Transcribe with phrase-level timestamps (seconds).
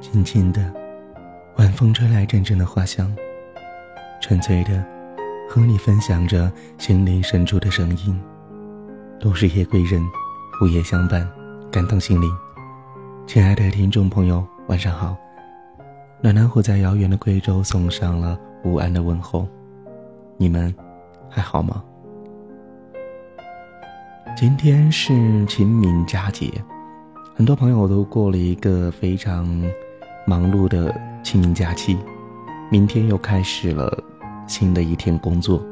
[0.00, 0.72] 轻轻的，
[1.56, 3.12] 晚风吹来阵阵的花香，
[4.20, 4.84] 纯粹的
[5.50, 8.18] 和你分享着心灵深处的声音。
[9.20, 10.00] 都是夜归人，
[10.62, 11.28] 午夜相伴，
[11.72, 12.30] 感动心灵。
[13.26, 15.16] 亲爱的听众朋友，晚上好。
[16.20, 19.48] 暖暖虎在遥远的贵州送上了午安的问候，
[20.36, 20.72] 你们
[21.28, 21.82] 还好吗？
[24.36, 26.48] 今天是清明佳节，
[27.34, 29.44] 很多朋友都过了一个非常
[30.28, 31.96] 忙碌的清明假期，
[32.70, 33.90] 明天又开始了
[34.46, 35.64] 新的一天工作。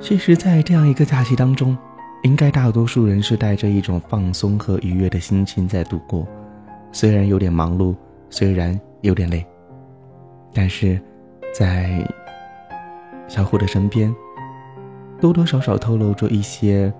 [0.00, 1.76] 其实，在这样一个假期当中，
[2.22, 6.26] 应该大多数人是带着一种放松和愉悦的心情在度过，
[6.90, 7.94] 虽然有点忙碌，
[8.30, 9.46] 虽然有点累，
[10.54, 10.98] 但是，
[11.52, 12.02] 在
[13.28, 14.14] 小虎的身边。
[15.20, 16.90] 多多少少透露着一些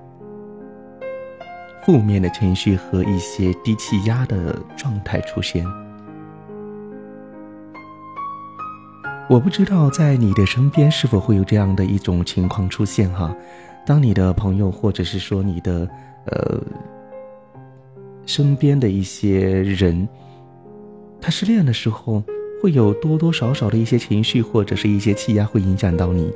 [1.84, 5.66] 负面的情绪和一些低气压的状态出现。
[9.28, 13.34] 我不知道在你的身边是否会有这样的一种情况出现哈？
[13.86, 15.88] 当你的朋友或者是说你的
[16.26, 16.60] 呃
[18.26, 20.08] 身边的一些人，
[21.20, 22.22] 他失恋的时候，
[22.62, 26.30] 会有多多少少的一些情绪或者是一些气压会影响到你。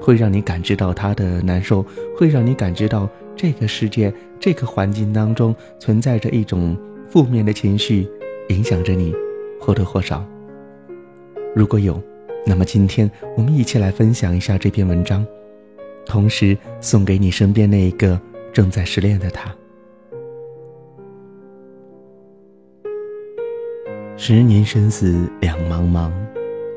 [0.00, 1.82] 会让你感知到他的难受，
[2.14, 6.76] 会让你感知到这个世界、这个环境当中存在着一种
[7.08, 8.08] 负面的情绪，
[8.48, 9.14] 影响着你，
[9.60, 10.24] 或多或少。
[11.54, 12.00] 如果有，
[12.46, 15.26] 那么今天我们一起来分享一下这篇文章，
[16.04, 18.20] 同时送给你身边那一个
[18.52, 19.54] 正在失恋的他。
[24.16, 26.10] 十年生死两茫茫，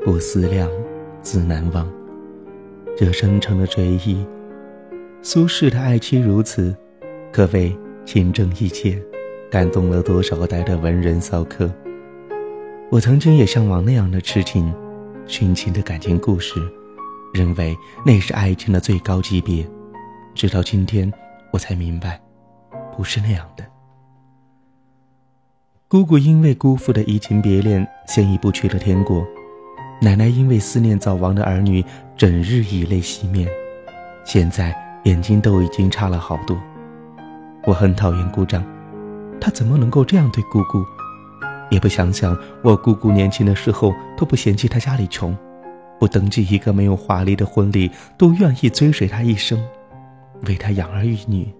[0.04, 0.68] 不思量，
[1.22, 1.88] 自难忘。
[2.96, 4.26] 这深沉的追忆，
[5.20, 6.74] 苏轼的爱妻如此，
[7.32, 9.02] 可谓情真意切，
[9.50, 11.70] 感动了多少代的文人骚客。
[12.90, 14.72] 我曾经也向往那样的痴情、
[15.26, 16.60] 殉情的感情故事，
[17.34, 17.76] 认为
[18.06, 19.68] 那是爱情的最高级别。
[20.34, 21.12] 直到今天，
[21.52, 22.20] 我才明白，
[22.96, 23.64] 不是那样的。
[25.88, 29.26] 姑姑因为姑父的移情别恋，先一步去了天国。
[30.00, 31.84] 奶奶因为思念早亡的儿女，
[32.16, 33.48] 整日以泪洗面，
[34.24, 34.72] 现在
[35.04, 36.56] 眼睛都已经差了好多。
[37.64, 38.64] 我很讨厌姑丈，
[39.40, 40.84] 他怎么能够这样对姑姑？
[41.70, 45.36] 也不想想我姑姑年轻的时候都不嫌弃他家里穷，
[45.98, 49.62] 不登记一个没有华丽的婚礼都愿意追随他一生，
[50.46, 51.52] 为他养儿育女。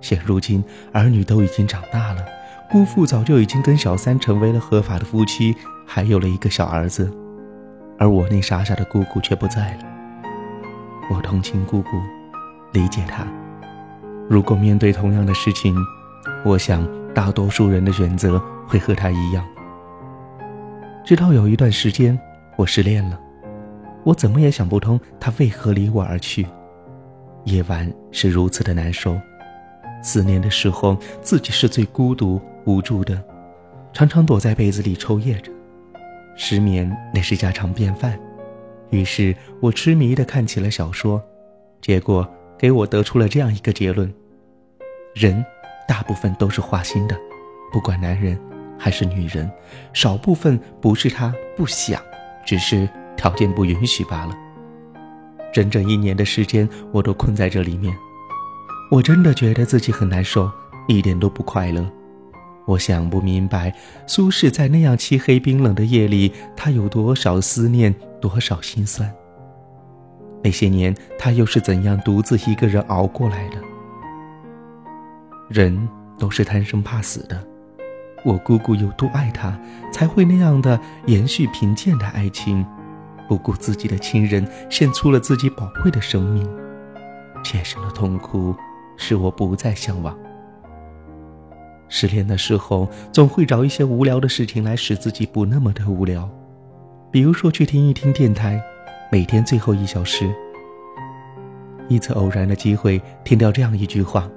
[0.00, 0.62] 现如今
[0.92, 2.22] 儿女都已经长大了，
[2.70, 5.54] 姑父早就已经跟小三成为了合法的夫妻，
[5.86, 7.10] 还有了一个小儿子。
[7.98, 9.84] 而我那傻傻的姑姑却不在了。
[11.10, 11.90] 我同情姑姑，
[12.74, 13.26] 理解他。
[14.28, 15.74] 如果面对同样的事情，
[16.44, 19.42] 我想大多数人的选择会和他一样。
[21.04, 22.18] 直到有一段时间，
[22.56, 23.18] 我失恋了，
[24.02, 26.46] 我怎么也想不通他为何离我而去。
[27.44, 29.18] 夜晚是如此的难受，
[30.02, 33.22] 思念的时候，自己是最孤独无助的，
[33.92, 35.52] 常常躲在被子里抽噎着。
[36.36, 38.18] 失眠那是家常便饭，
[38.90, 41.22] 于是我痴迷的看起了小说，
[41.82, 42.26] 结果
[42.58, 44.12] 给我得出了这样一个结论：
[45.14, 45.44] 人
[45.86, 47.16] 大部分都是花心的，
[47.72, 48.38] 不管男人
[48.78, 49.50] 还是女人，
[49.92, 52.00] 少部分不是他不想，
[52.46, 54.34] 只是条件不允许罢了。
[55.52, 57.96] 整整一年的时间，我都困在这里面，
[58.90, 60.50] 我真的觉得自己很难受，
[60.88, 61.88] 一点都不快乐。
[62.66, 63.74] 我想不明白，
[64.06, 69.14] 苏轼在那样漆黑冰冷的夜里，他有多少思念，多少心酸。
[70.44, 73.56] 那些年，他又是怎样独自一个人熬过来的？
[75.48, 75.88] 人
[76.18, 77.42] 都是贪生怕死的，
[78.24, 79.58] 我姑姑有多爱他，
[79.90, 82.64] 才会那样的延续贫贱的爱情，
[83.26, 86.46] 不顾自己的亲人，献出了自己宝贵的生命。
[87.42, 88.54] 切身的痛苦，
[88.96, 90.14] 使我不再向往。
[91.88, 96.28] 失恋的时候，总会找一些无聊的事情来使自己不那么的无聊，
[97.10, 98.62] 比如说去听一听电台，
[99.14, 100.28] 每天最后一小时。
[101.88, 104.28] 一次偶然的机会，听到这样一句话：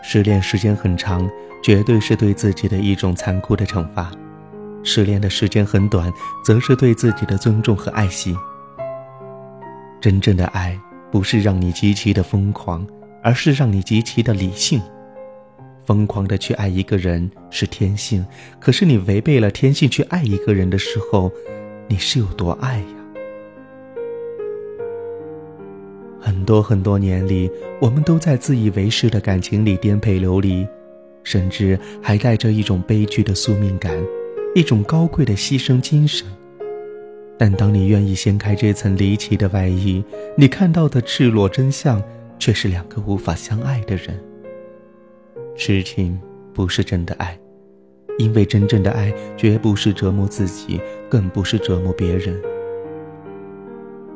[0.00, 1.28] 失恋时间很长，
[1.60, 4.12] 绝对是对自己的一种残酷的惩罚；
[4.84, 6.12] 失恋的时间很短，
[6.44, 8.32] 则是对自己的尊重和爱惜。
[10.00, 10.78] 真正的爱，
[11.10, 12.86] 不是让你极其的疯狂，
[13.24, 14.80] 而是让你极其的理性。
[15.84, 18.24] 疯狂的去爱一个人是天性，
[18.60, 21.32] 可是你违背了天性去爱一个人的时候，
[21.88, 22.97] 你是有多爱呀？
[26.48, 30.66] 多很多年里，我们都在自以为是的感情里颠沛流离，
[31.22, 33.94] 甚至还带着一种悲剧的宿命感，
[34.54, 36.26] 一种高贵的牺牲精神。
[37.36, 40.02] 但当你愿意掀开这层离奇的外衣，
[40.38, 42.02] 你看到的赤裸真相，
[42.38, 44.18] 却是两个无法相爱的人。
[45.54, 46.18] 痴情
[46.54, 47.38] 不是真的爱，
[48.16, 50.80] 因为真正的爱绝不是折磨自己，
[51.10, 52.34] 更不是折磨别人。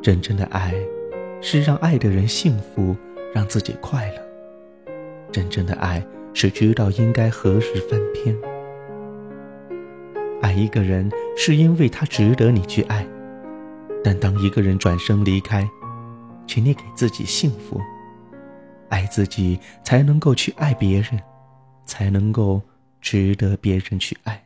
[0.01, 0.73] 真正的爱，
[1.43, 2.95] 是让爱的人幸福，
[3.35, 4.93] 让自己快乐。
[5.31, 6.03] 真正的爱。
[6.35, 8.35] 是知道应该何时翻篇。
[10.41, 11.07] 爱一个人
[11.37, 13.05] 是因为他值得你去爱，
[14.03, 15.69] 但当一个人转身离开，
[16.47, 17.79] 请你给自己幸福。
[18.89, 21.21] 爱自己才能够去爱别人，
[21.85, 22.59] 才能够
[22.99, 24.42] 值得别人去爱。